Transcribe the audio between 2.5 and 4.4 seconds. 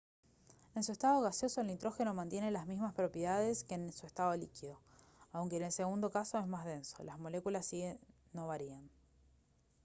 mismas propiedades que en su estado